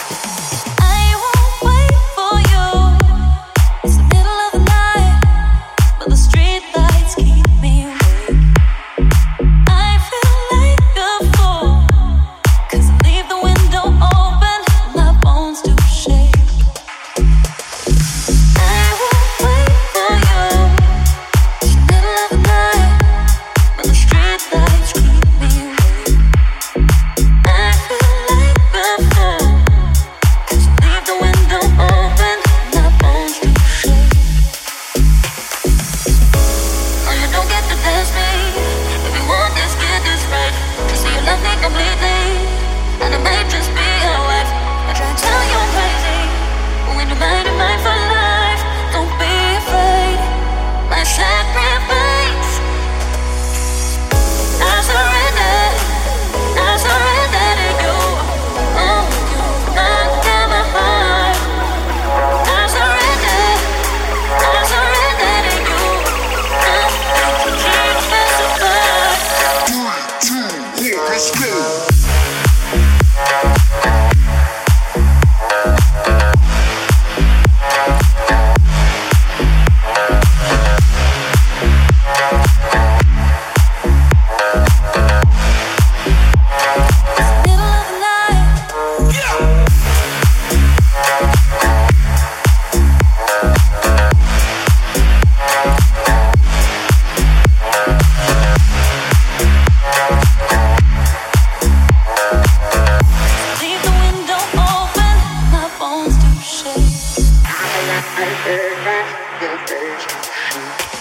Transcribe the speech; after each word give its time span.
your 109.46 109.58
days 109.68 110.04
to 110.06 110.24
shoot. 110.24 110.95